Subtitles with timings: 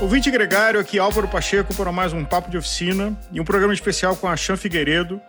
[0.00, 4.14] Ouvinte gregário, aqui Álvaro Pacheco para mais um Papo de Oficina e um programa especial
[4.14, 5.20] com a Chan Figueiredo.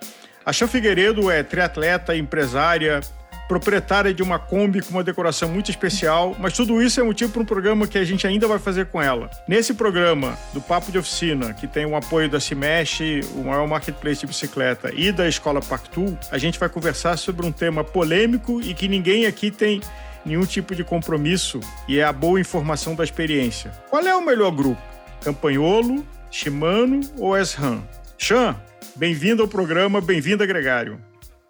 [0.46, 3.00] A Chan Figueiredo é triatleta, empresária,
[3.48, 7.41] proprietária de uma Kombi com uma decoração muito especial, mas tudo isso é motivo para
[7.41, 9.32] um programa que a gente ainda vai fazer com ela.
[9.48, 12.99] Nesse programa do Papo de Oficina, que tem o apoio da Cimesh,
[13.34, 17.52] o maior marketplace de bicicleta, e da Escola Pactu, a gente vai conversar sobre um
[17.52, 19.81] tema polêmico e que ninguém aqui tem
[20.26, 23.72] nenhum tipo de compromisso e é a boa informação da experiência.
[23.90, 24.82] Qual é o melhor grupo?
[25.22, 27.84] Campanholo, Shimano ou SRAM?
[28.18, 28.55] Chan,
[28.96, 31.00] bem-vindo ao programa, bem-vindo a Gregário.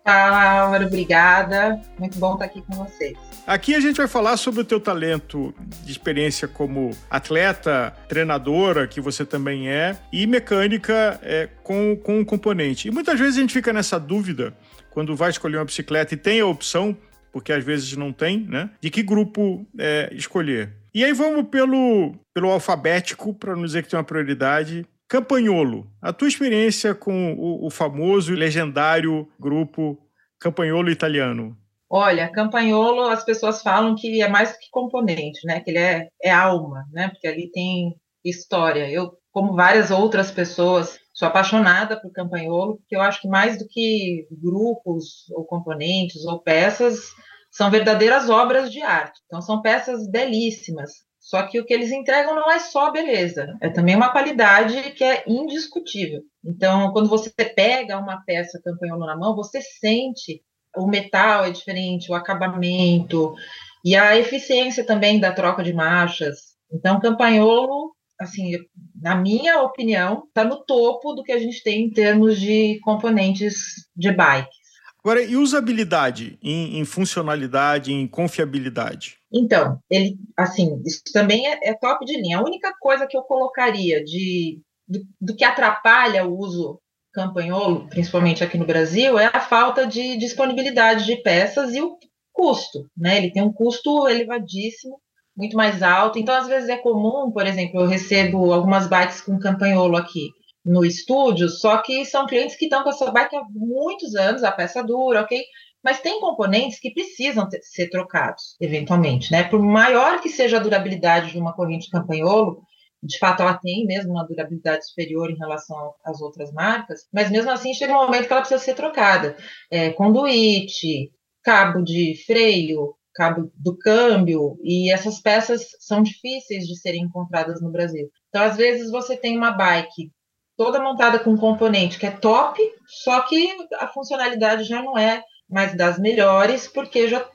[0.05, 1.79] Fala, Álvaro, obrigada.
[1.99, 3.17] Muito bom estar aqui com vocês.
[3.45, 9.01] Aqui a gente vai falar sobre o teu talento de experiência como atleta, treinadora, que
[9.01, 12.87] você também é, e mecânica é, com, com um componente.
[12.87, 14.53] E muitas vezes a gente fica nessa dúvida
[14.91, 16.95] quando vai escolher uma bicicleta e tem a opção
[17.31, 18.69] porque às vezes não tem, né?
[18.81, 20.73] De que grupo é, escolher.
[20.93, 24.85] E aí vamos pelo, pelo alfabético, para não dizer que tem uma prioridade.
[25.07, 29.97] Campanholo, a tua experiência com o, o famoso e legendário grupo
[30.39, 31.57] Campanholo Italiano.
[31.89, 35.59] Olha, Campanholo, as pessoas falam que é mais que componente, né?
[35.59, 37.09] Que ele é, é alma, né?
[37.09, 38.89] Porque ali tem história.
[38.89, 43.67] Eu, como várias outras pessoas, Sou apaixonada por Campanholo, porque eu acho que mais do
[43.67, 47.09] que grupos ou componentes ou peças,
[47.51, 49.19] são verdadeiras obras de arte.
[49.25, 50.91] Então, são peças belíssimas.
[51.19, 55.03] Só que o que eles entregam não é só beleza, é também uma qualidade que
[55.03, 56.21] é indiscutível.
[56.41, 60.41] Então, quando você pega uma peça campanholo na mão, você sente
[60.77, 63.35] o metal é diferente, o acabamento
[63.83, 66.55] e a eficiência também da troca de marchas.
[66.71, 68.57] Então, campanholo assim,
[69.01, 73.87] na minha opinião, está no topo do que a gente tem em termos de componentes
[73.95, 74.59] de bikes.
[75.01, 79.17] Agora, e usabilidade, em, em funcionalidade, em confiabilidade?
[79.31, 82.37] Então, ele, assim, isso também é, é, top de linha.
[82.37, 86.81] A única coisa que eu colocaria de do, do, que atrapalha o uso
[87.13, 91.97] campanholo, principalmente aqui no Brasil, é a falta de disponibilidade de peças e o
[92.33, 93.17] custo, né?
[93.17, 94.99] Ele tem um custo elevadíssimo
[95.39, 96.19] muito mais alto.
[96.19, 100.31] Então, às vezes é comum, por exemplo, eu recebo algumas bikes com campanholo aqui
[100.65, 104.51] no estúdio, só que são clientes que estão com essa bike há muitos anos, a
[104.51, 105.41] peça dura, ok?
[105.81, 109.45] Mas tem componentes que precisam ter, ser trocados, eventualmente, né?
[109.45, 112.61] Por maior que seja a durabilidade de uma corrente de campanholo,
[113.01, 117.49] de fato ela tem mesmo uma durabilidade superior em relação às outras marcas, mas mesmo
[117.49, 119.37] assim chega um momento que ela precisa ser trocada.
[119.71, 121.09] É, conduíte,
[121.41, 127.69] cabo de freio, cabo do câmbio, e essas peças são difíceis de serem encontradas no
[127.69, 128.09] Brasil.
[128.29, 130.09] Então, às vezes, você tem uma bike
[130.55, 135.21] toda montada com um componente que é top, só que a funcionalidade já não é
[135.49, 137.27] mais das melhores, porque já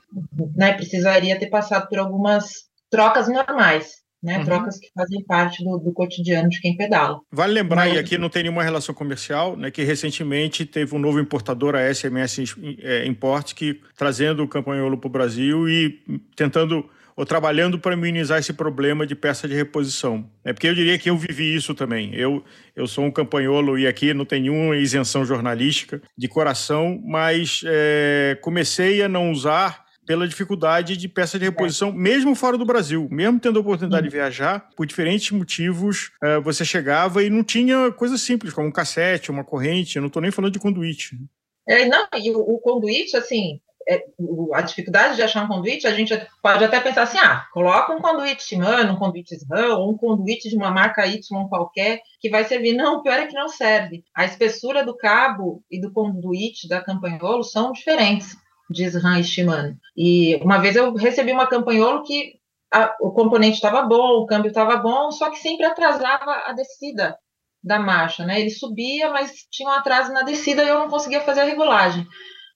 [0.56, 4.39] né, precisaria ter passado por algumas trocas normais né?
[4.39, 4.45] Uhum.
[4.47, 7.21] Trocas que fazem parte do, do, cotidiano de quem pedala.
[7.31, 7.95] Vale lembrar, Mas...
[7.95, 9.71] e aqui não tem nenhuma relação comercial, né?
[9.71, 15.09] Que recentemente teve um novo importador, a SMS é, Import, que trazendo o campanholo para
[15.09, 16.01] o Brasil e
[16.35, 20.29] tentando ou trabalhando para minimizar esse problema de peça de reposição.
[20.45, 22.12] É porque eu diria que eu vivi isso também.
[22.12, 22.43] Eu,
[22.75, 28.37] eu sou um campanholo e aqui não tem nenhuma isenção jornalística de coração, mas é,
[28.41, 31.93] comecei a não usar pela dificuldade de peça de reposição, é.
[31.93, 33.09] mesmo fora do Brasil.
[33.11, 37.91] Mesmo tendo a oportunidade de viajar, por diferentes motivos, uh, você chegava e não tinha
[37.93, 39.97] coisas simples, como um cassete, uma corrente.
[39.97, 41.17] Eu não estou nem falando de conduíte.
[41.67, 44.03] É, não, e o, o conduíte, assim, é,
[44.55, 48.01] a dificuldade de achar um conduíte, a gente pode até pensar assim, ah, coloca um
[48.01, 52.45] conduíte Shimano, um conduíte SRAM, ou um conduíte de uma marca Y qualquer, que vai
[52.45, 52.75] servir.
[52.75, 54.03] Não, o pior é que não serve.
[54.15, 58.37] A espessura do cabo e do conduíte da campanholo são diferentes
[58.71, 59.77] diz Han Shimano.
[59.97, 62.35] E uma vez eu recebi uma campanholo que
[62.73, 67.17] a, o componente estava bom, o câmbio estava bom, só que sempre atrasava a descida
[67.63, 68.41] da marcha, né?
[68.41, 72.06] Ele subia, mas tinha um atraso na descida e eu não conseguia fazer a regulagem.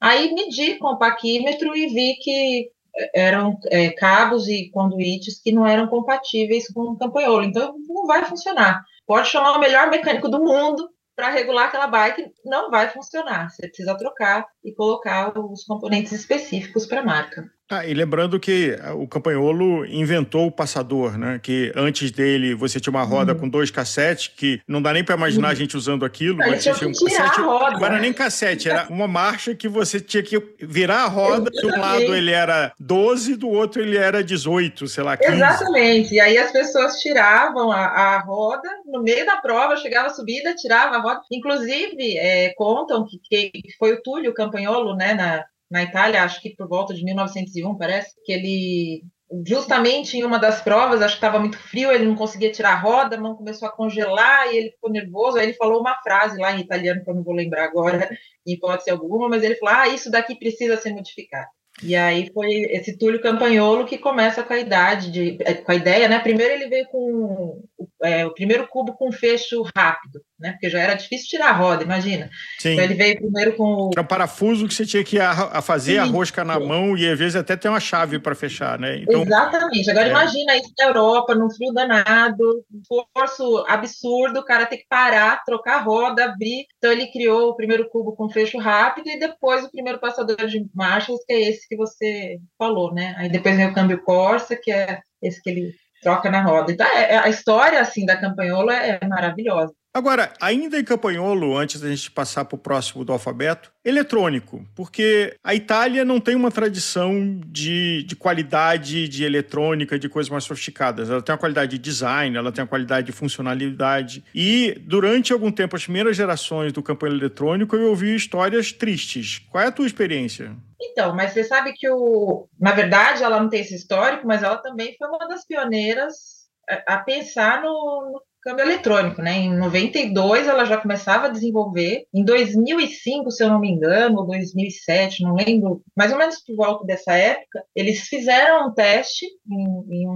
[0.00, 2.70] Aí medi com o paquímetro e vi que
[3.14, 7.44] eram é, cabos e conduítes que não eram compatíveis com o campanholo.
[7.44, 8.82] Então não vai funcionar.
[9.06, 10.88] Pode chamar o melhor mecânico do mundo,
[11.18, 13.50] para regular aquela bike não vai funcionar.
[13.50, 17.52] Você precisa trocar e colocar os componentes específicos para a marca.
[17.70, 21.38] Ah, e lembrando que o Campanholo inventou o passador, né?
[21.42, 23.40] Que antes dele você tinha uma roda uhum.
[23.40, 25.52] com dois cassetes, que não dá nem para imaginar uhum.
[25.52, 26.38] a gente usando aquilo.
[26.38, 27.40] Mas tinha um cassete.
[27.40, 31.50] Não era nem cassete, era uma marcha que você tinha que virar a roda.
[31.50, 35.32] De um lado ele era 12, do outro ele era 18, sei lá, 15.
[35.32, 36.14] Exatamente.
[36.14, 40.54] E aí as pessoas tiravam a, a roda, no meio da prova, chegava a subida,
[40.54, 41.20] tirava a roda.
[41.30, 46.54] Inclusive, é, contam que, que foi o Túlio Campanholo, né, na, na Itália, acho que
[46.56, 49.02] por volta de 1901, parece, que ele
[49.46, 52.80] justamente em uma das provas, acho que estava muito frio, ele não conseguia tirar a
[52.80, 55.38] roda, a mão começou a congelar e ele ficou nervoso.
[55.38, 58.08] Aí ele falou uma frase lá em italiano que eu não vou lembrar agora,
[58.46, 61.48] em hipótese alguma, mas ele falou: Ah, isso daqui precisa ser modificado.
[61.82, 66.08] E aí foi esse Túlio Campagnolo que começa com a idade de, com a ideia,
[66.08, 66.18] né?
[66.18, 67.62] Primeiro ele veio com
[68.02, 70.52] é, o primeiro cubo com fecho rápido, né?
[70.52, 72.30] Porque já era difícil tirar a roda, imagina.
[72.58, 72.72] Sim.
[72.72, 73.90] Então ele veio primeiro com o...
[73.92, 75.98] Era um parafuso que você tinha que a, a fazer Sim.
[75.98, 78.98] a rosca na mão e às vezes até ter uma chave para fechar, né?
[78.98, 79.90] Então, Exatamente.
[79.90, 80.10] Agora é.
[80.10, 85.42] imagina isso na Europa, num frio danado, um esforço absurdo, o cara tem que parar,
[85.44, 86.66] trocar a roda, abrir.
[86.78, 90.64] Então ele criou o primeiro cubo com fecho rápido e depois o primeiro passador de
[90.74, 93.14] marchas, que é esse que você falou, né?
[93.18, 96.72] Aí depois vem o câmbio Corsa, que é esse que ele troca na roda.
[96.72, 99.72] Então, é, é, a história assim da Campanhola é maravilhosa.
[99.92, 105.34] Agora, ainda em Campanholo, antes da gente passar para o próximo do alfabeto, eletrônico, porque
[105.42, 111.08] a Itália não tem uma tradição de, de qualidade de eletrônica, de coisas mais sofisticadas.
[111.08, 114.22] Ela tem uma qualidade de design, ela tem uma qualidade de funcionalidade.
[114.34, 119.40] E durante algum tempo, as primeiras gerações do campanha eletrônico, eu ouvi histórias tristes.
[119.50, 120.54] Qual é a tua experiência?
[120.80, 124.58] Então, mas você sabe que o, na verdade, ela não tem esse histórico, mas ela
[124.58, 126.38] também foi uma das pioneiras
[126.86, 129.32] a pensar no câmbio eletrônico, né?
[129.32, 132.04] Em 92 ela já começava a desenvolver.
[132.12, 136.56] Em 2005, se eu não me engano, ou 2007, não lembro, mais ou menos por
[136.56, 140.08] volta dessa época, eles fizeram um teste em, em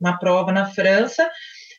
[0.00, 1.28] uma prova na França.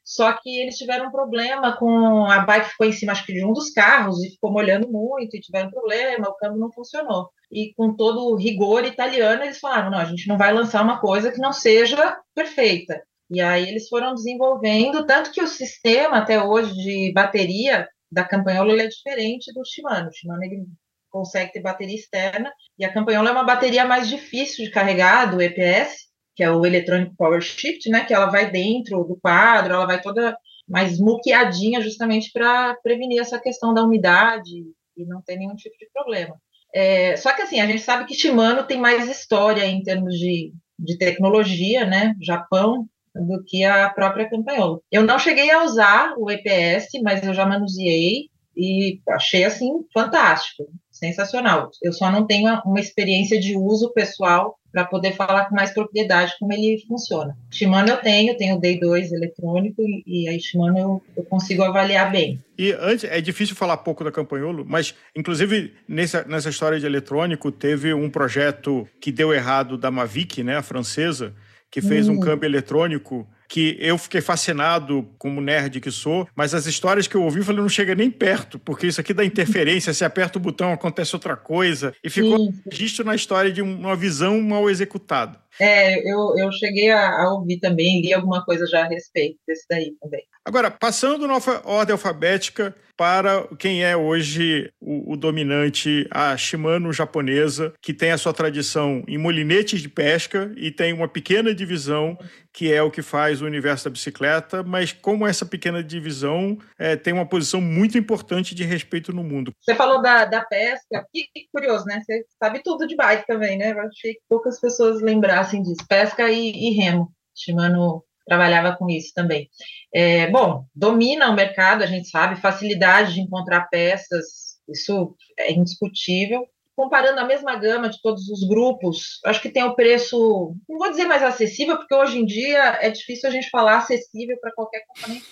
[0.03, 3.45] Só que eles tiveram um problema com a bike ficou em cima acho que de
[3.45, 7.29] um dos carros e ficou molhando muito e tiveram problema, o câmbio não funcionou.
[7.51, 10.99] E com todo o rigor italiano, eles falaram: não, a gente não vai lançar uma
[10.99, 13.03] coisa que não seja perfeita.
[13.29, 18.79] E aí eles foram desenvolvendo, tanto que o sistema até hoje de bateria da Campagnolo
[18.79, 20.09] é diferente do Shimano.
[20.09, 20.65] O Shimano ele
[21.09, 25.41] consegue ter bateria externa e a Campagnolo é uma bateria mais difícil de carregar do
[25.41, 29.85] EPS, que é o Electronic Power Shift, né, que ela vai dentro do quadro, ela
[29.85, 30.35] vai toda
[30.67, 34.63] mais muqueadinha justamente para prevenir essa questão da umidade
[34.95, 36.35] e não ter nenhum tipo de problema.
[36.73, 40.53] É, só que assim, a gente sabe que Shimano tem mais história em termos de,
[40.77, 42.13] de tecnologia, né?
[42.21, 44.79] Japão do que a própria Campanhola.
[44.91, 50.67] Eu não cheguei a usar o EPS, mas eu já manuseei e achei assim fantástico,
[50.91, 51.69] sensacional.
[51.81, 56.33] Eu só não tenho uma experiência de uso pessoal para poder falar com mais propriedade
[56.39, 57.35] como ele funciona.
[57.49, 62.11] Shimano eu tenho, tenho o D2 eletrônico e, e aí Shimano eu, eu, consigo avaliar
[62.11, 62.39] bem.
[62.57, 67.51] E antes, é difícil falar pouco da Campanholo, mas inclusive nessa, nessa história de eletrônico
[67.51, 71.33] teve um projeto que deu errado da Mavic, né, a francesa,
[71.71, 72.19] que fez um hum.
[72.19, 77.23] câmbio eletrônico que eu fiquei fascinado como nerd que sou, mas as histórias que eu
[77.23, 80.41] ouvi, eu falei, não chega nem perto, porque isso aqui dá interferência, se aperta o
[80.41, 85.39] botão acontece outra coisa, e ficou registro na história de uma visão mal executada.
[85.59, 89.65] É, eu, eu cheguei a, a, ouvir também, li alguma coisa já a respeito desse
[89.69, 90.23] daí também.
[90.45, 97.73] Agora, passando na ordem alfabética para quem é hoje o, o, dominante, a Shimano japonesa,
[97.81, 102.17] que tem a sua tradição em molinetes de pesca e tem uma pequena divisão
[102.51, 106.95] que é o que faz o universo da bicicleta, mas como essa pequena divisão é,
[106.95, 109.53] tem uma posição muito importante de respeito no mundo.
[109.61, 112.01] Você falou da, da pesca, que, que curioso, né?
[112.03, 113.71] Você sabe tudo de bike também, né?
[113.71, 115.01] Eu achei que poucas pessoas
[115.39, 115.85] lembrassem disso.
[115.87, 117.11] Pesca e, e remo.
[117.35, 119.49] Shimano trabalhava com isso também.
[119.93, 126.45] É, bom, domina o mercado, a gente sabe, facilidade de encontrar peças, isso é indiscutível.
[126.75, 130.89] Comparando a mesma gama de todos os grupos, acho que tem o preço, não vou
[130.89, 134.83] dizer mais acessível, porque hoje em dia é difícil a gente falar acessível para qualquer
[134.87, 135.25] componente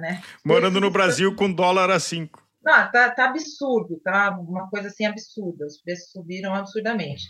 [0.00, 0.20] né?
[0.44, 2.42] Morando no Brasil com dólar a 5.
[2.64, 4.30] Não, tá, tá absurdo, tá?
[4.30, 5.66] Uma coisa assim absurda.
[5.66, 7.22] Os preços subiram absurdamente.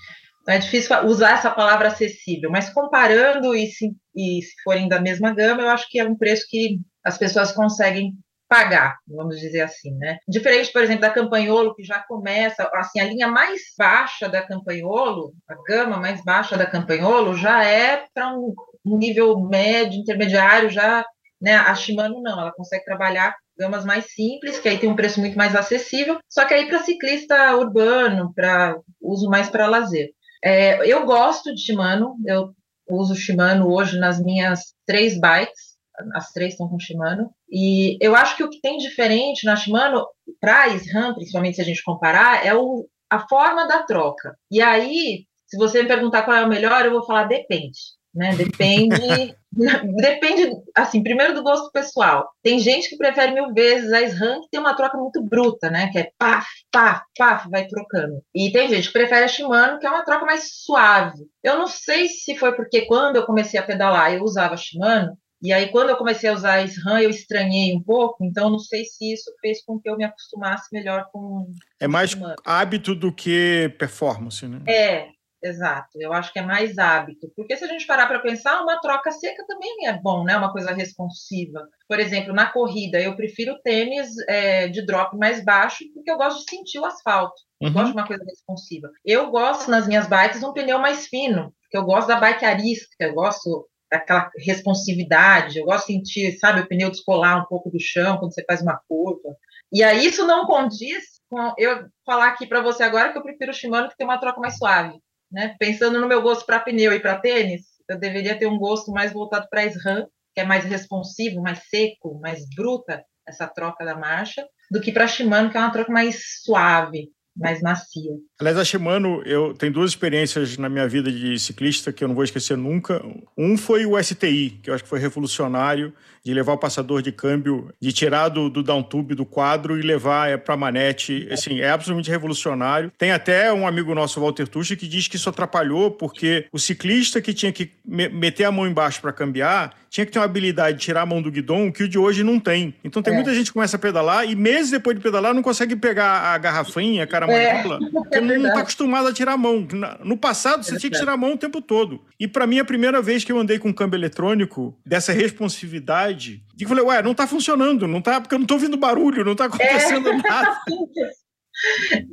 [0.45, 5.01] Então é difícil usar essa palavra acessível, mas comparando e se, e se forem da
[5.01, 8.13] mesma gama, eu acho que é um preço que as pessoas conseguem
[8.47, 10.19] pagar, vamos dizer assim, né?
[10.29, 15.33] Diferente, por exemplo, da Campanholo, que já começa, assim, a linha mais baixa da Campanholo,
[15.49, 21.07] a gama mais baixa da Campanholo, já é para um, nível médio, intermediário, já,
[21.41, 21.57] né?
[21.57, 25.39] A Shimano não, ela consegue trabalhar gamas mais simples, que aí tem um preço muito
[25.39, 30.11] mais acessível, só que aí para ciclista urbano, para uso mais para lazer.
[30.45, 32.55] É, eu gosto de Shimano, eu
[32.91, 35.75] uso Shimano hoje nas minhas três bikes,
[36.15, 40.07] as três estão com Shimano, e eu acho que o que tem diferente na Shimano,
[40.39, 44.37] para SRAM, principalmente se a gente comparar, é o, a forma da troca.
[44.51, 47.79] E aí, se você me perguntar qual é o melhor, eu vou falar depende.
[48.15, 48.35] Né?
[48.37, 49.35] Depende,
[49.97, 52.29] depende, assim, primeiro do gosto pessoal.
[52.43, 55.91] Tem gente que prefere mil vezes a SRAM, que tem uma troca muito bruta, né?
[55.91, 58.23] Que é paf, paf, paf, vai trocando.
[58.35, 61.19] E tem gente que prefere a Shimano, que é uma troca mais suave.
[61.43, 65.17] Eu não sei se foi porque quando eu comecei a pedalar eu usava a Shimano,
[65.45, 68.59] e aí, quando eu comecei a usar a SRAM, eu estranhei um pouco, então não
[68.59, 71.53] sei se isso fez com que eu me acostumasse melhor com.
[71.79, 72.17] É mais
[72.47, 74.63] hábito do que performance, né?
[74.67, 75.09] É,
[75.45, 75.91] exato.
[76.01, 77.31] Eu acho que é mais hábito.
[77.37, 80.37] Porque se a gente parar para pensar, uma troca seca também é bom, né?
[80.37, 81.69] Uma coisa responsiva.
[81.89, 86.45] Por exemplo, na corrida, eu prefiro tênis é, de drop mais baixo, porque eu gosto
[86.45, 87.35] de sentir o asfalto.
[87.61, 87.75] Eu uhum.
[87.75, 88.91] gosto de uma coisa responsiva.
[89.05, 92.97] Eu gosto, nas minhas bikes, um pneu mais fino, porque eu gosto da bike arisca,
[93.01, 97.81] eu gosto aquela responsividade, eu gosto de sentir, sabe, o pneu descolar um pouco do
[97.81, 99.37] chão quando você faz uma curva.
[99.73, 103.51] E aí isso não condiz com eu falar aqui para você agora que eu prefiro
[103.51, 104.99] o Shimano que tem uma troca mais suave,
[105.35, 105.57] né?
[105.59, 109.13] Pensando no meu gosto para pneu e para tênis, eu deveria ter um gosto mais
[109.13, 114.47] voltado para SRAM, que é mais responsivo, mais seco, mais bruta essa troca da marcha,
[114.71, 118.13] do que para Shimano, que é uma troca mais suave, mais macia.
[118.39, 122.15] Aliás, a Shimano, eu tenho duas experiências na minha vida de ciclista que eu não
[122.15, 123.03] vou esquecer nunca.
[123.37, 125.93] Um foi o STI, que eu acho que foi revolucionário,
[126.25, 129.83] de levar o passador de câmbio, de tirar do, do down tube do quadro e
[129.83, 131.29] levar é, para a manete.
[131.31, 132.91] Assim, é absolutamente revolucionário.
[132.97, 137.21] Tem até um amigo nosso, Walter Tucci, que diz que isso atrapalhou porque o ciclista
[137.21, 140.79] que tinha que me meter a mão embaixo para cambiar tinha que ter uma habilidade
[140.79, 142.75] de tirar a mão do guidão que o de hoje não tem.
[142.83, 143.17] Então tem é.
[143.17, 146.37] muita gente que começa a pedalar e meses depois de pedalar não consegue pegar a
[146.37, 147.91] garrafinha, a cara manipula, é.
[147.93, 149.65] porque é não está acostumado a tirar a mão.
[150.03, 152.01] No passado você tinha que tirar a mão o tempo todo.
[152.19, 156.43] E para mim a primeira vez que eu andei com câmbio eletrônico dessa responsividade cidade.
[156.59, 159.37] E falei, ué, não tá funcionando, não tá, porque eu não tô ouvindo barulho, não
[159.37, 160.61] tá acontecendo é, nada.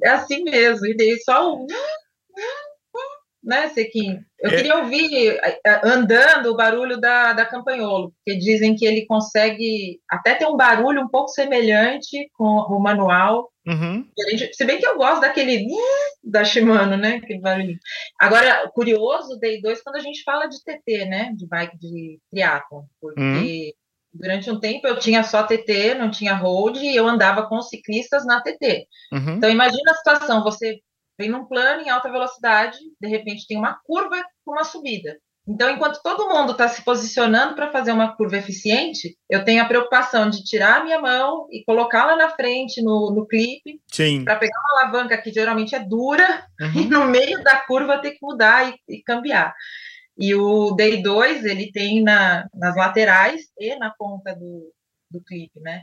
[0.04, 1.68] É assim mesmo, e daí só um.
[3.44, 4.24] Né, Sequinho?
[4.40, 4.56] Eu é.
[4.58, 5.40] queria ouvir
[5.84, 11.02] andando o barulho da, da Campanholo, porque dizem que ele consegue até ter um barulho
[11.02, 13.52] um pouco semelhante com o manual.
[13.66, 14.08] Uhum.
[14.54, 15.66] Se bem que eu gosto daquele
[16.24, 17.16] da Shimano, né?
[17.16, 17.78] Aquele barulho.
[18.20, 21.34] Agora, curioso, Day 2, quando a gente fala de TT, né?
[21.36, 23.72] De bike de triatlon, porque uhum.
[24.14, 28.26] Durante um tempo eu tinha só TT, não tinha road, e eu andava com ciclistas
[28.26, 28.88] na TT.
[29.12, 29.36] Uhum.
[29.36, 30.80] Então imagina a situação, você
[31.18, 35.18] vem num plano em alta velocidade, de repente tem uma curva com uma subida.
[35.48, 39.66] Então, enquanto todo mundo está se posicionando para fazer uma curva eficiente, eu tenho a
[39.66, 43.82] preocupação de tirar a minha mão e colocá-la na frente no, no clipe,
[44.24, 46.82] para pegar uma alavanca que geralmente é dura, uhum.
[46.82, 49.54] e no meio da curva ter que mudar e, e cambiar.
[50.22, 54.72] E o Day 2, ele tem na, nas laterais e na ponta do,
[55.10, 55.82] do clipe, né?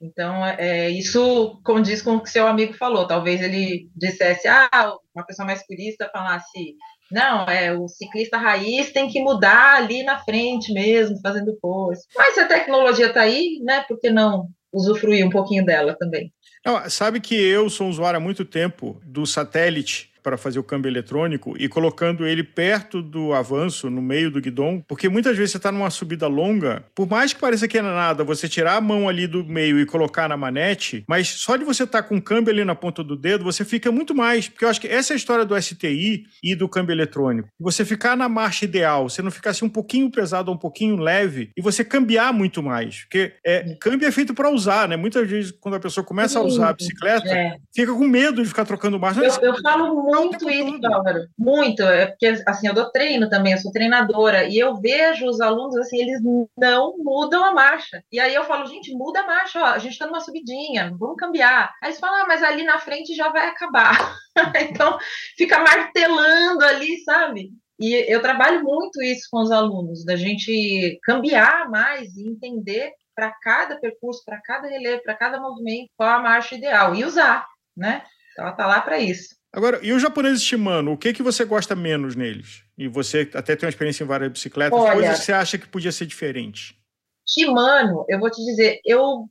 [0.00, 3.06] Então, é, isso condiz com o que seu amigo falou.
[3.06, 6.76] Talvez ele dissesse, ah, uma pessoa mais purista falasse,
[7.10, 12.02] não, é o ciclista raiz tem que mudar ali na frente mesmo, fazendo força.
[12.14, 16.32] Mas se a tecnologia está aí, né, por que não usufruir um pouquinho dela também?
[16.64, 20.88] Não, sabe que eu sou usuário há muito tempo do satélite para fazer o câmbio
[20.88, 25.56] eletrônico e colocando ele perto do avanço, no meio do guidão, porque muitas vezes você
[25.56, 29.08] está numa subida longa, por mais que pareça que é nada, você tirar a mão
[29.08, 32.22] ali do meio e colocar na manete, mas só de você estar tá com o
[32.22, 35.12] câmbio ali na ponta do dedo, você fica muito mais, porque eu acho que essa
[35.12, 37.48] é a história do STI e do câmbio eletrônico.
[37.60, 41.50] Você ficar na marcha ideal, você não ficar assim um pouquinho pesado um pouquinho leve
[41.56, 44.96] e você cambiar muito mais, porque é, câmbio é feito para usar, né?
[44.96, 47.56] Muitas vezes quando a pessoa começa a usar a bicicleta, é.
[47.74, 49.20] fica com medo de ficar trocando marcha.
[49.20, 51.20] Eu, eu falo muito muito isso, Álvaro.
[51.38, 51.82] Muito.
[51.82, 55.76] É porque, assim, eu dou treino também, eu sou treinadora, e eu vejo os alunos,
[55.76, 56.20] assim, eles
[56.56, 58.02] não mudam a marcha.
[58.12, 61.16] E aí eu falo, gente, muda a marcha, ó, a gente tá numa subidinha, vamos
[61.16, 61.72] cambiar.
[61.82, 64.16] Aí eles falam, ah, mas ali na frente já vai acabar.
[64.70, 64.98] então,
[65.36, 67.50] fica martelando ali, sabe?
[67.80, 73.32] E eu trabalho muito isso com os alunos, da gente cambiar mais e entender para
[73.42, 77.46] cada percurso, para cada relevo, para cada movimento, qual a marcha ideal e usar,
[77.76, 78.04] né?
[78.32, 79.37] Então, ela tá lá para isso.
[79.52, 82.62] Agora, e os japoneses Shimano, o que que você gosta menos neles?
[82.76, 85.68] E você até tem uma experiência em várias bicicletas, Olha, coisas que você acha que
[85.68, 86.78] podia ser diferente?
[87.26, 89.26] Shimano, eu vou te dizer, eu,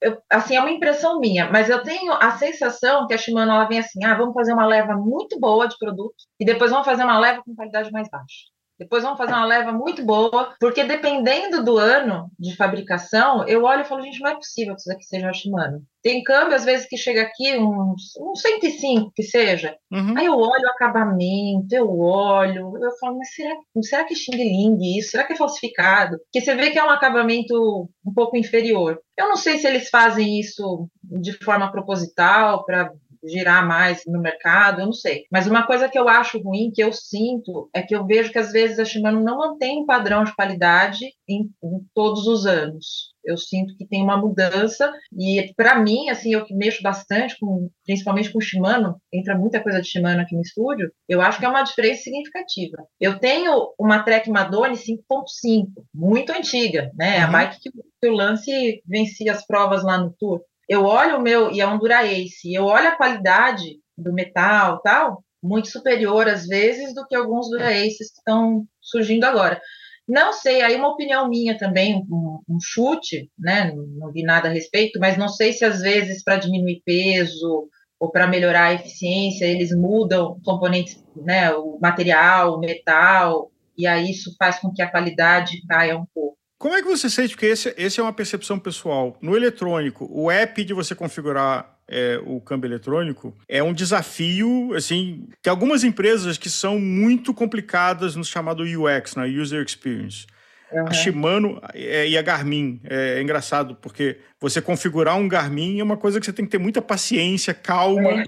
[0.00, 3.64] eu, assim, é uma impressão minha, mas eu tenho a sensação que a Shimano ela
[3.64, 7.02] vem assim, ah, vamos fazer uma leva muito boa de produto e depois vamos fazer
[7.02, 8.55] uma leva com qualidade mais baixa.
[8.78, 13.82] Depois vamos fazer uma leva muito boa, porque dependendo do ano de fabricação, eu olho
[13.82, 15.82] e falo, gente, não é possível que isso aqui seja Shimano.
[16.02, 19.76] Tem câmbio, às vezes, que chega aqui, uns, uns 105 que seja.
[19.90, 20.14] Uhum.
[20.16, 24.36] Aí eu olho o acabamento, eu olho, eu falo, mas será, será que é Xing
[24.36, 25.10] Ling isso?
[25.10, 26.18] Será que é falsificado?
[26.18, 29.00] Porque você vê que é um acabamento um pouco inferior.
[29.18, 32.92] Eu não sei se eles fazem isso de forma proposital, para
[33.26, 35.24] girar mais no mercado, eu não sei.
[35.30, 38.38] Mas uma coisa que eu acho ruim, que eu sinto, é que eu vejo que
[38.38, 43.14] às vezes a Shimano não mantém um padrão de qualidade em, em todos os anos.
[43.24, 47.68] Eu sinto que tem uma mudança e para mim, assim, eu que mexo bastante com,
[47.84, 51.48] principalmente com Shimano, entra muita coisa de Shimano aqui no estúdio, eu acho que é
[51.48, 52.76] uma diferença significativa.
[53.00, 57.18] Eu tenho uma Trek Madone 5.5, muito antiga, né?
[57.18, 57.24] Uhum.
[57.24, 60.40] A bike que, que o Lance vencia as provas lá no Tour.
[60.68, 64.80] Eu olho o meu, e é um Dura Ace, eu olho a qualidade do metal
[64.82, 69.60] tal, muito superior às vezes do que alguns Dura Aces que estão surgindo agora.
[70.08, 73.72] Não sei, aí uma opinião minha também, um, um chute, né?
[73.74, 77.68] Não vi nada a respeito, mas não sei se às vezes para diminuir peso
[77.98, 81.52] ou para melhorar a eficiência eles mudam componentes, né?
[81.54, 86.35] O material, o metal, e aí isso faz com que a qualidade caia um pouco.
[86.58, 87.34] Como é que você sente?
[87.34, 89.16] Porque esse, esse é uma percepção pessoal.
[89.20, 95.28] No eletrônico, o app de você configurar é, o câmbio eletrônico é um desafio, assim,
[95.42, 100.26] que algumas empresas que são muito complicadas no chamado UX, na User Experience.
[100.72, 100.86] Uhum.
[100.86, 102.80] A Shimano é, e a Garmin.
[102.84, 106.50] É, é, engraçado, porque você configurar um Garmin é uma coisa que você tem que
[106.50, 108.22] ter muita paciência, calma.
[108.22, 108.24] É.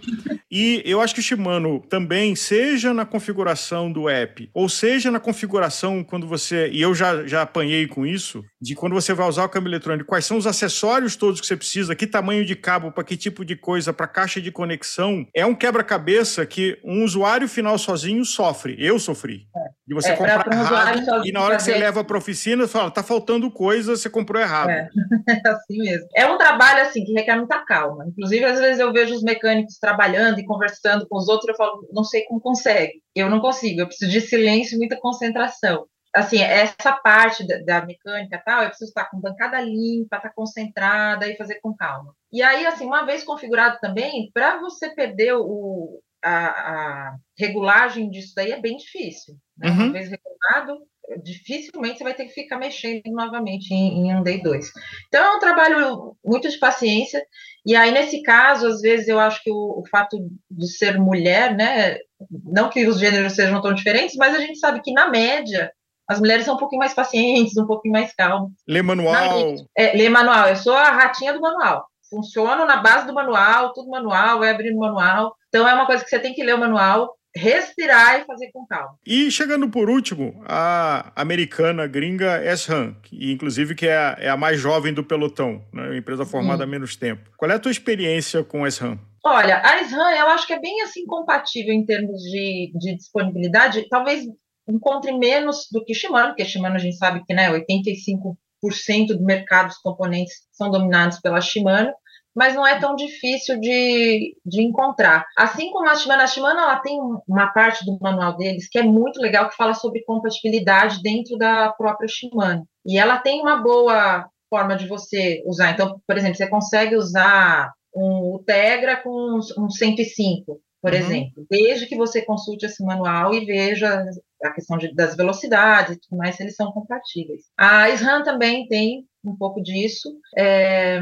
[0.50, 5.20] E eu acho que o Shimano também, seja na configuração do app, ou seja na
[5.20, 6.68] configuração quando você.
[6.70, 10.08] E eu já, já apanhei com isso, de quando você vai usar o câmbio eletrônico,
[10.08, 13.44] quais são os acessórios todos que você precisa, que tamanho de cabo, para que tipo
[13.44, 15.26] de coisa, para caixa de conexão.
[15.34, 18.76] É um quebra-cabeça que um usuário final sozinho sofre.
[18.78, 19.46] Eu sofri.
[19.56, 19.78] É.
[19.86, 22.90] De você é, comprar errado, e na hora que você leva para oficina, você fala,
[22.90, 24.70] tá faltando coisa, você comprou errado.
[24.70, 24.88] É,
[25.28, 26.08] é assim mesmo.
[26.14, 28.06] É um trabalho assim que requer muita calma.
[28.06, 31.88] Inclusive, às vezes eu vejo os mecânicos trabalhando e conversando com os outros, eu falo,
[31.92, 33.02] não sei como consegue.
[33.14, 35.86] Eu não consigo, eu preciso de silêncio e muita concentração.
[36.14, 41.36] Assim, essa parte da, mecânica tal, eu preciso estar com bancada limpa, estar concentrada e
[41.36, 42.14] fazer com calma.
[42.32, 48.32] E aí, assim, uma vez configurado também, para você perder o, a, a, regulagem disso
[48.34, 49.34] daí é bem difícil.
[49.56, 49.70] Né?
[49.70, 49.84] Uhum.
[49.84, 50.78] Uma vez regulado,
[51.22, 54.70] dificilmente você vai ter que ficar mexendo novamente em, em um day 2.
[55.08, 57.24] Então é um trabalho muito de paciência,
[57.64, 60.18] e aí nesse caso, às vezes eu acho que o, o, fato
[60.50, 61.98] de ser mulher, né,
[62.44, 65.72] não que os gêneros sejam tão diferentes, mas a gente sabe que na média
[66.08, 68.52] as mulheres são um pouquinho mais pacientes, um pouquinho mais calmas.
[68.66, 69.54] Lê manual.
[69.76, 71.86] É, lê manual, eu sou a ratinha do manual.
[72.10, 75.34] Funciono na base do manual, tudo manual, é abrir manual.
[75.48, 78.66] Então é uma coisa que você tem que ler o manual respirar e fazer com
[78.66, 78.98] calma.
[79.06, 84.36] E chegando por último, a americana gringa S-RAM, que inclusive que é a, é a,
[84.36, 85.96] mais jovem do pelotão, né?
[85.96, 86.66] empresa formada hum.
[86.66, 87.30] há menos tempo.
[87.36, 88.98] Qual é a tua experiência com S-RAM?
[89.24, 93.88] Olha, a S-RAM eu acho que é bem assim compatível em termos de, de disponibilidade,
[93.88, 94.24] talvez
[94.68, 99.68] encontre menos do que Shimano, porque Shimano a gente sabe que né, 85% do mercado
[99.68, 101.92] dos componentes são dominados pela Shimano,
[102.34, 105.26] mas não é tão difícil de, de encontrar.
[105.36, 108.82] Assim como a Shimano, a Shimano ela tem uma parte do manual deles que é
[108.82, 112.64] muito legal, que fala sobre compatibilidade dentro da própria Shimano.
[112.86, 115.72] E ela tem uma boa forma de você usar.
[115.72, 120.98] Então, por exemplo, você consegue usar um Tegra com um 105, por uhum.
[120.98, 124.04] exemplo, desde que você consulte esse manual e veja
[124.42, 127.42] a questão de, das velocidades e tudo mais, eles são compatíveis.
[127.56, 130.08] A SRAM também tem um pouco disso.
[130.36, 131.00] É,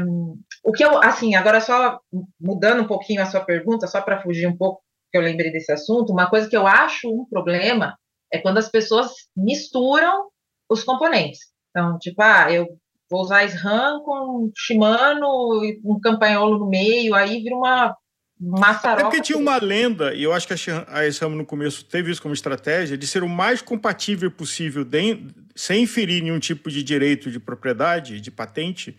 [0.63, 1.99] o que eu, assim, agora só
[2.39, 5.71] mudando um pouquinho a sua pergunta, só para fugir um pouco, que eu lembrei desse
[5.71, 7.97] assunto, uma coisa que eu acho um problema
[8.31, 10.27] é quando as pessoas misturam
[10.69, 11.39] os componentes.
[11.69, 12.67] Então, tipo, ah, eu
[13.09, 17.95] vou usar SRAM com Shimano e um campanholo no meio, aí vira uma
[18.39, 19.01] Maçaroca.
[19.01, 22.21] É porque tinha uma lenda, e eu acho que a SRAM no começo teve isso
[22.21, 27.31] como estratégia, de ser o mais compatível possível, de, sem ferir nenhum tipo de direito
[27.31, 28.97] de propriedade, de patente,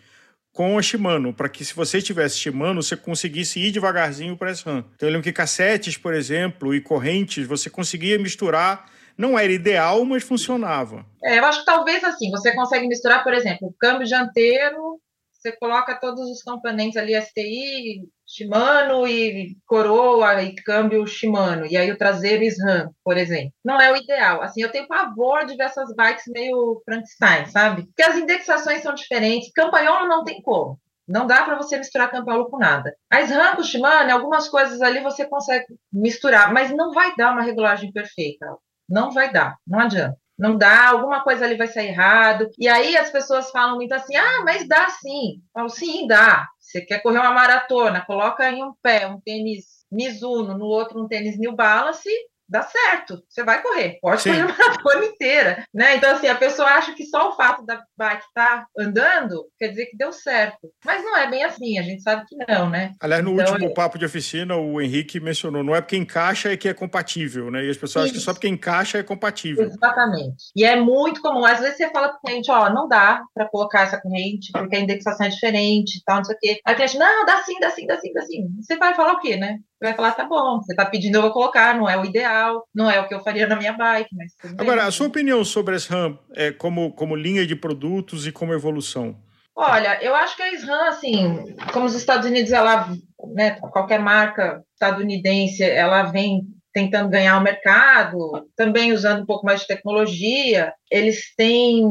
[0.53, 4.53] com a Shimano, para que se você tivesse Shimano, você conseguisse ir devagarzinho para a
[4.53, 4.85] SRAM.
[4.97, 10.05] Então eu lembro que cassetes, por exemplo, e correntes, você conseguia misturar não era ideal,
[10.05, 11.05] mas funcionava.
[11.25, 15.01] É, eu acho que talvez assim, você consegue misturar, por exemplo, o câmbio dianteiro
[15.39, 21.91] você coloca todos os componentes ali, STI, Shimano e coroa e câmbio Shimano, e aí
[21.93, 23.53] o traseiro SRAM, por exemplo.
[23.65, 24.43] Não é o ideal.
[24.43, 27.87] Assim, eu tenho pavor de ver essas bikes meio Frankenstein, sabe?
[27.87, 29.53] Porque as indexações são diferentes.
[29.53, 30.79] Campanholo não tem como.
[31.07, 32.95] Não dá para você misturar campanholo com nada.
[33.09, 37.43] A SRAM com Shimano, algumas coisas ali você consegue misturar, mas não vai dar uma
[37.43, 38.47] regulagem perfeita.
[38.89, 42.49] Não vai dar, não adianta não dá, alguma coisa ali vai sair errado.
[42.59, 45.37] E aí as pessoas falam muito assim: ah, mas dá sim.
[45.37, 46.47] Eu falo, sim, dá.
[46.61, 51.09] Você quer correr uma maratona, coloca em um pé um tênis Mizuno, no outro um
[51.09, 52.09] tênis New Balance,
[52.49, 54.31] dá certo, você vai correr, pode Sim.
[54.31, 55.97] correr a maratona inteira, né?
[55.97, 59.69] Então, assim, a pessoa acha que só o fato da bike estar tá andando quer
[59.69, 60.71] dizer que deu certo.
[60.85, 62.93] Mas não é bem assim, a gente sabe que não, né?
[63.01, 63.75] Aliás, no então, último é...
[63.75, 67.65] papo de oficina, o Henrique mencionou, não é porque encaixa é que é compatível, né?
[67.65, 68.13] E as pessoas Isso.
[68.13, 69.65] acham que só porque encaixa é compatível.
[69.65, 70.45] Exatamente.
[70.57, 73.49] E é muito comum, às vezes você fala para o cliente, ó, não dá para
[73.49, 76.61] colocar essa corrente, porque a indexação é diferente, tal, não sei o quê.
[76.65, 78.49] Aí o cliente, não, dá sim, dá sim, dá sim, dá sim.
[78.61, 79.59] Você vai falar o quê, né?
[79.79, 82.67] Você vai falar, tá bom, você tá pedindo, eu vou colocar, não é o ideal,
[82.75, 85.77] não é o que eu faria na minha bike, mas Agora, a sua opinião sobre
[85.77, 89.17] a SRAM é, como, como linha de produtos e como evolução?
[89.55, 92.89] Olha, eu acho que a SRAM, assim, como os Estados Unidos, ela,
[93.35, 99.61] né, qualquer marca estadunidense, ela vem tentando ganhar o mercado, também usando um pouco mais
[99.61, 100.73] de tecnologia.
[100.91, 101.85] Eles têm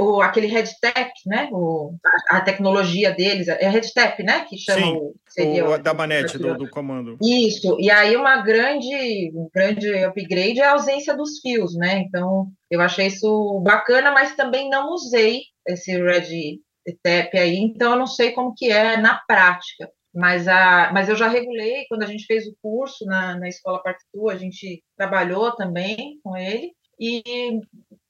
[0.00, 1.48] o, aquele RedTap, né?
[1.52, 1.94] O,
[2.28, 4.44] a, tecnologia deles, é RedTap, né?
[4.48, 7.16] Que chama Sim, o, seria o, da manete do, do, comando.
[7.22, 11.98] Isso, e aí uma grande, um grande upgrade é a ausência dos fios, né?
[11.98, 18.06] Então, eu achei isso bacana, mas também não usei esse RedTap aí, então eu não
[18.06, 19.90] sei como que é na prática.
[20.14, 23.82] Mas, a, mas eu já regulei, quando a gente fez o curso na, na Escola
[23.82, 27.60] Partitu, a gente trabalhou também com ele, e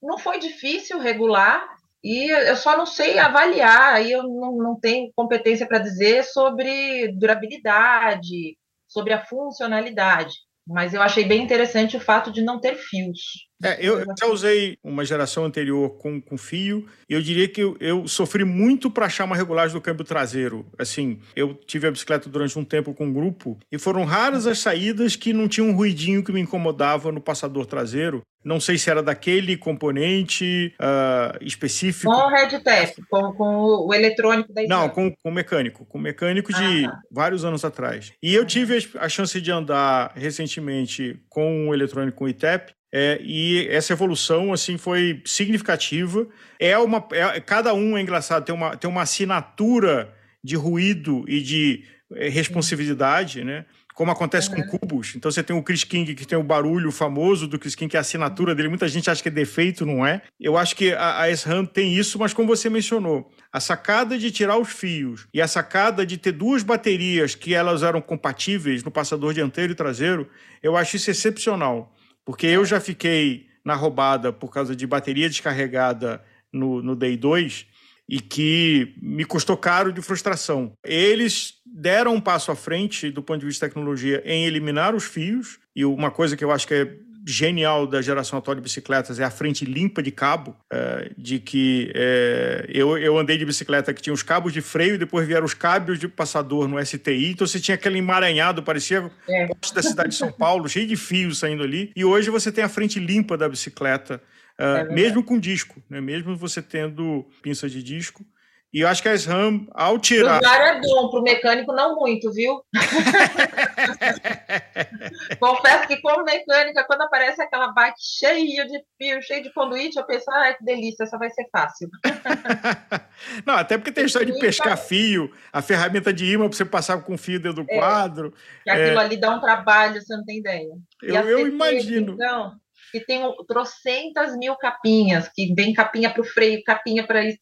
[0.03, 1.69] não foi difícil regular,
[2.03, 7.13] e eu só não sei avaliar, aí eu não, não tenho competência para dizer sobre
[7.13, 8.57] durabilidade,
[8.87, 10.35] sobre a funcionalidade.
[10.67, 13.48] Mas eu achei bem interessante o fato de não ter fios.
[13.63, 17.77] É, eu já usei uma geração anterior com, com fio e eu diria que eu,
[17.81, 20.65] eu sofri muito para achar uma regulagem do câmbio traseiro.
[20.79, 24.61] Assim, eu tive a bicicleta durante um tempo com um grupo e foram raras as
[24.61, 28.23] saídas que não tinha um ruidinho que me incomodava no passador traseiro.
[28.45, 32.11] Não sei se era daquele componente uh, específico.
[32.11, 35.85] Com o RedTap, com, com o eletrônico da Não, com, com o mecânico.
[35.85, 37.01] Com o mecânico de ah, tá.
[37.11, 38.13] vários anos atrás.
[38.23, 43.93] E eu tive a chance de andar recentemente com o eletrônico ITEP é, e essa
[43.93, 46.27] evolução assim foi significativa.
[46.59, 51.41] É uma, é, cada um é engraçado, tem uma, tem uma assinatura de ruído e
[51.41, 53.67] de é, responsividade, né?
[53.95, 54.63] Como acontece uhum.
[54.63, 55.15] com cubos.
[55.17, 57.97] Então você tem o Chris King que tem o barulho famoso do Chris King, que
[57.97, 58.69] é a assinatura dele.
[58.69, 60.23] Muita gente acha que é defeito, não é?
[60.41, 64.31] Eu acho que a, a S-RAM tem isso, mas como você mencionou, a sacada de
[64.31, 68.91] tirar os fios e a sacada de ter duas baterias que elas eram compatíveis no
[68.91, 70.29] passador dianteiro e traseiro,
[70.63, 71.93] eu acho isso excepcional.
[72.29, 77.67] Porque eu já fiquei na roubada por causa de bateria descarregada no, no Day 2
[78.07, 80.75] e que me custou caro de frustração.
[80.85, 85.05] Eles deram um passo à frente do ponto de vista de tecnologia em eliminar os
[85.05, 86.99] fios, e uma coisa que eu acho que é
[87.31, 91.93] genial da geração atual de bicicletas é a frente limpa de cabo, é, de que
[91.95, 95.45] é, eu, eu andei de bicicleta que tinha os cabos de freio e depois vieram
[95.45, 99.47] os cabos de passador no STI, então você tinha aquele emaranhado, parecia é.
[99.75, 102.69] da cidade de São Paulo, cheio de fios saindo ali, e hoje você tem a
[102.69, 104.23] frente limpa da bicicleta,
[104.59, 106.01] uh, mesmo com disco, né?
[106.01, 108.25] mesmo você tendo pinça de disco,
[108.71, 110.33] e eu acho que a SRAM, ao tirar.
[110.33, 112.63] O lugar é bom, para o mecânico não muito, viu?
[115.41, 120.05] Confesso que, como mecânica, quando aparece aquela bike cheia de fio, cheia de conduíte, eu
[120.05, 121.89] penso, ai, que delícia, essa vai ser fácil.
[123.47, 126.67] não, até porque tem a história de pescar fio, a ferramenta de imã para você
[126.67, 128.35] passar com fio dentro do é, quadro.
[128.65, 129.05] Que aquilo é...
[129.05, 130.69] ali dá um trabalho, você não tem ideia.
[131.03, 132.13] Eu, eu imagino.
[132.13, 132.53] Então,
[132.93, 137.39] que tem trocentas mil capinhas, que vem capinha para o freio, capinha para isso,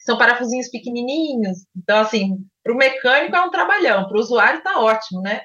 [0.00, 1.58] são parafusinhos pequenininhos.
[1.76, 5.42] Então, assim, para o mecânico é um trabalhão, para o usuário está ótimo, né?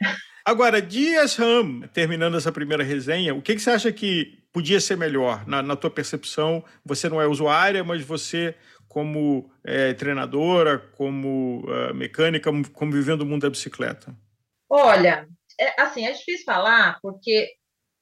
[0.48, 4.96] Agora, Dias Ram, terminando essa primeira resenha, o que, que você acha que podia ser
[4.96, 6.64] melhor na, na tua percepção?
[6.86, 8.56] Você não é usuária, mas você,
[8.88, 14.16] como é, treinadora, como uh, mecânica, como vivendo o mundo da bicicleta?
[14.70, 15.28] Olha,
[15.60, 17.50] é, assim, é difícil falar, porque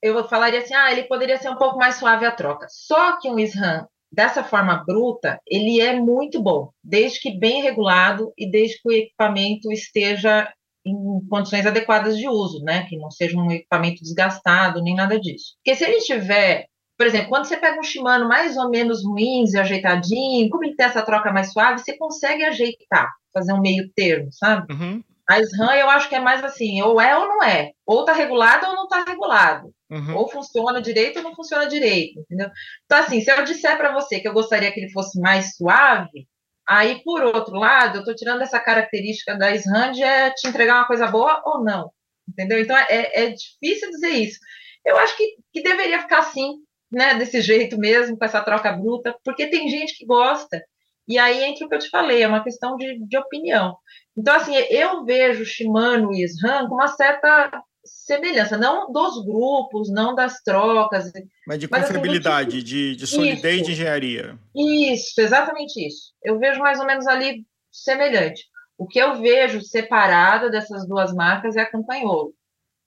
[0.01, 2.67] eu falaria assim, ah, ele poderia ser um pouco mais suave a troca.
[2.69, 8.31] Só que um SRAM dessa forma bruta, ele é muito bom, desde que bem regulado
[8.37, 10.47] e desde que o equipamento esteja
[10.85, 10.95] em
[11.29, 12.85] condições adequadas de uso, né?
[12.87, 15.55] Que não seja um equipamento desgastado, nem nada disso.
[15.57, 19.53] Porque se ele tiver, por exemplo, quando você pega um Shimano mais ou menos ruins
[19.53, 23.89] e ajeitadinho, como ele tem essa troca mais suave, você consegue ajeitar, fazer um meio
[23.95, 24.71] termo, sabe?
[24.73, 25.03] Uhum.
[25.29, 27.71] A SRAM eu acho que é mais assim, ou é ou não é.
[27.85, 29.73] Ou tá regulado ou não tá regulado.
[29.89, 30.17] Uhum.
[30.17, 32.49] Ou funciona direito ou não funciona direito, entendeu?
[32.85, 36.27] Então, assim, se eu disser para você que eu gostaria que ele fosse mais suave,
[36.67, 40.77] aí, por outro lado, eu estou tirando essa característica da SRAM de é te entregar
[40.77, 41.91] uma coisa boa ou não,
[42.27, 42.59] entendeu?
[42.59, 44.39] Então, é, é difícil dizer isso.
[44.85, 46.55] Eu acho que, que deveria ficar assim,
[46.91, 50.61] né, desse jeito mesmo, com essa troca bruta, porque tem gente que gosta.
[51.07, 53.77] E aí entra o que eu te falei, é uma questão de, de opinião.
[54.17, 57.51] Então, assim, eu vejo Shimano e SRAM com uma certa
[57.83, 61.11] semelhança, não dos grupos, não das trocas.
[61.45, 64.39] Mas de confiabilidade, mas, assim, de, de solidez isso, de engenharia.
[64.55, 66.13] Isso, exatamente isso.
[66.23, 68.45] Eu vejo mais ou menos ali semelhante.
[68.77, 72.33] O que eu vejo separado dessas duas marcas é a Campanholo.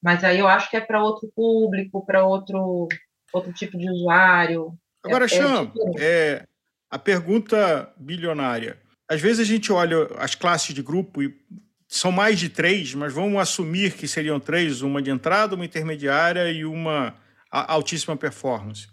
[0.02, 2.88] Mas aí eu acho que é para outro público, para outro,
[3.32, 4.72] outro tipo de usuário.
[5.04, 6.46] Agora, é, Cham, é, é
[6.90, 8.80] a pergunta bilionária.
[9.08, 11.34] Às vezes a gente olha as classes de grupo e
[11.88, 16.50] são mais de três, mas vamos assumir que seriam três: uma de entrada, uma intermediária
[16.50, 17.14] e uma
[17.50, 18.88] altíssima performance.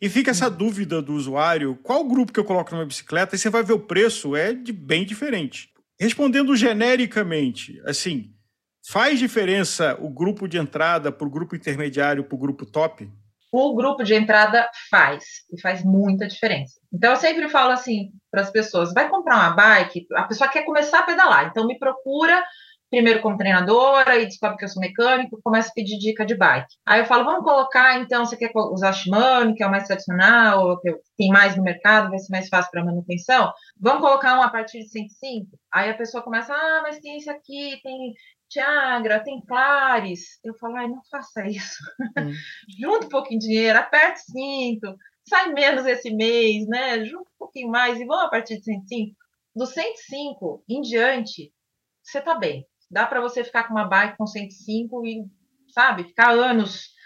[0.00, 3.34] E fica essa dúvida do usuário: qual grupo que eu coloco numa bicicleta?
[3.34, 5.70] E você vai ver o preço, é de bem diferente.
[6.00, 8.32] Respondendo genericamente, assim,
[8.88, 13.10] faz diferença o grupo de entrada para o grupo intermediário para o grupo top?
[13.50, 16.78] O grupo de entrada faz, e faz muita diferença.
[16.92, 20.64] Então, eu sempre falo assim para as pessoas: vai comprar uma bike, a pessoa quer
[20.64, 22.42] começar a pedalar, então me procura
[22.90, 26.74] primeiro como treinadora e descobre que eu sou mecânico, começa a pedir dica de bike.
[26.86, 30.80] Aí eu falo, vamos colocar, então, você quer usar Shimano, que é o mais tradicional,
[30.80, 33.52] que tem mais no mercado, vai ser mais fácil para manutenção.
[33.78, 35.46] Vamos colocar um a partir de 105?
[35.72, 38.14] Aí a pessoa começa, ah, mas tem esse aqui, tem
[38.48, 40.38] Tiagra, tem Clares.
[40.44, 41.82] Eu falo, ai, não faça isso.
[42.18, 42.32] Hum.
[42.80, 44.96] Junta um pouquinho de dinheiro, aperte o cinto,
[45.28, 47.04] sai menos esse mês, né?
[47.04, 49.16] Junta um pouquinho mais e vamos a partir de 105.
[49.54, 51.52] Do 105 em diante,
[52.02, 52.66] você tá bem.
[52.90, 55.24] Dá para você ficar com uma bike com 105 e,
[55.72, 56.96] sabe, ficar anos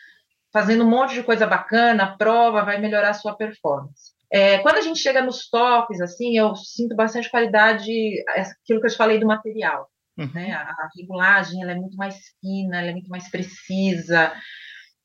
[0.53, 4.13] fazendo um monte de coisa bacana, prova, vai melhorar a sua performance.
[4.31, 7.91] É, quando a gente chega nos tops, assim, eu sinto bastante qualidade,
[8.29, 9.91] aquilo que eu te falei do material.
[10.19, 10.31] Uhum.
[10.35, 10.53] Né?
[10.53, 14.33] A, a regulagem ela é muito mais fina, ela é muito mais precisa.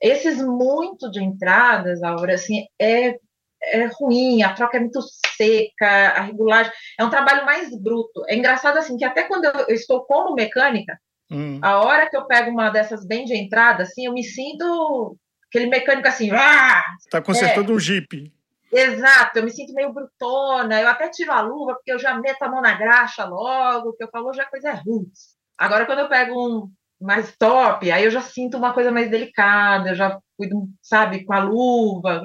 [0.02, 3.18] Esses muito de entradas, Aura, assim, é,
[3.64, 5.02] é ruim, a troca é muito
[5.36, 8.24] seca, a regulagem é um trabalho mais bruto.
[8.28, 11.00] É engraçado assim que até quando eu, estou como mecânica,
[11.32, 11.60] hum.
[11.62, 15.18] a hora que eu pego uma dessas bem de entrada, assim, eu me sinto
[15.50, 16.84] aquele mecânico assim, ah!
[17.10, 18.32] Tá consertando é, um Jeep.
[18.80, 22.44] Exato, eu me sinto meio brutona, eu até tiro a luva, porque eu já meto
[22.44, 25.36] a mão na graxa logo, que eu falo, já é coisa roots.
[25.58, 29.90] Agora, quando eu pego um mais top, aí eu já sinto uma coisa mais delicada,
[29.90, 32.22] eu já cuido, sabe, com a luva,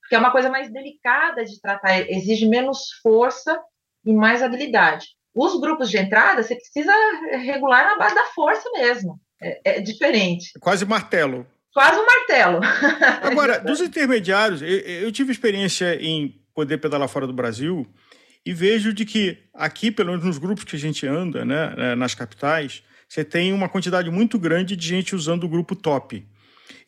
[0.00, 3.60] porque é uma coisa mais delicada de tratar, exige menos força
[4.04, 5.08] e mais habilidade.
[5.34, 6.92] Os grupos de entrada, você precisa
[7.32, 10.52] regular na base da força mesmo, é, é diferente.
[10.60, 11.44] Quase martelo.
[11.76, 12.60] Quase um martelo.
[13.20, 17.86] Agora, dos intermediários, eu, tive experiência em poder pedalar fora do Brasil
[18.46, 21.94] e vejo de que aqui, pelo menos nos grupos que a gente anda, né, né,
[21.94, 26.26] nas capitais, você tem uma quantidade muito grande de gente usando o grupo top.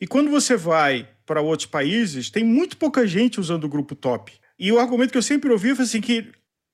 [0.01, 4.33] E quando você vai para outros países, tem muito pouca gente usando o grupo top.
[4.57, 6.31] E o argumento que eu sempre ouvi foi assim que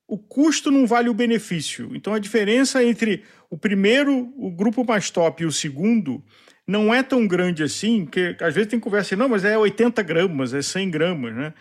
[0.08, 1.92] o custo não vale o benefício.
[1.94, 6.24] Então a diferença entre o primeiro, o grupo mais top e o segundo
[6.68, 10.02] não é tão grande assim, que às vezes tem conversa assim, não, mas é 80
[10.02, 11.54] gramas, é 100 gramas, né?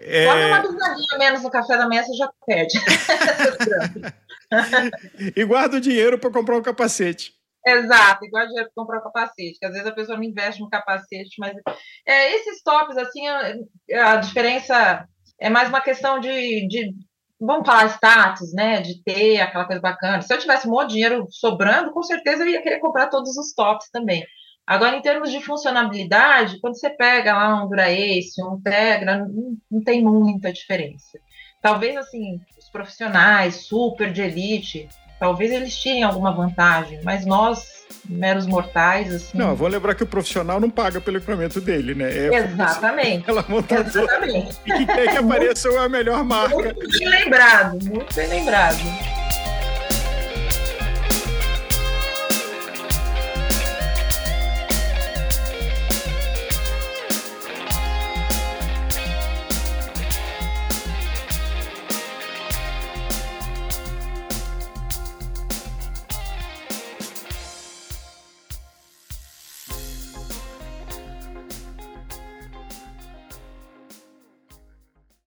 [0.00, 0.46] É, é...
[0.46, 2.78] uma bisnaguinha menos no café da manhã, você já perde.
[5.36, 7.32] e guarda o dinheiro para comprar um capacete.
[7.66, 10.68] Exato, igual dinheiro para comprar um capacete, que às vezes a pessoa não investe no
[10.68, 11.56] capacete, mas
[12.06, 15.08] é, esses tops, assim, a, a, diferença
[15.40, 16.94] é mais uma questão de, de,
[17.40, 20.20] vamos falar, status, né, de ter aquela coisa bacana.
[20.20, 23.36] Se eu tivesse um monte de dinheiro sobrando, com certeza eu ia querer comprar todos
[23.36, 24.22] os tops também.
[24.66, 29.82] Agora, em termos de funcionabilidade, quando você pega lá um Dura-Ace, um Tegra, não, não,
[29.82, 31.18] tem muita diferença.
[31.60, 34.88] Talvez, assim, os profissionais super de elite,
[35.20, 39.36] talvez eles tirem alguma vantagem, mas nós, meros mortais, assim...
[39.36, 42.10] Não, vou lembrar que o profissional não paga pelo equipamento dele, né?
[42.10, 43.28] É Exatamente.
[43.28, 43.44] Ela
[43.86, 44.56] Exatamente.
[44.64, 46.56] E que quer que apareça a melhor marca.
[46.56, 49.23] Muito bem lembrado, muito bem lembrado.